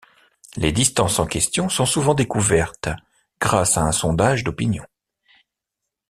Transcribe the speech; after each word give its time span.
Les 0.57 0.71
distances 0.71 1.19
en 1.19 1.27
question 1.27 1.69
sont 1.69 1.85
souvent 1.85 2.15
découvertes 2.15 2.89
grâce 3.39 3.77
à 3.77 3.83
un 3.83 3.91
sondage 3.91 4.43
d'opinion. 4.43 4.83